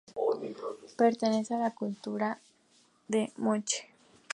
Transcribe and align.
Pertenece 0.97 1.53
a 1.53 1.59
la 1.59 1.75
cultura 1.75 2.39
moche. 3.37 3.91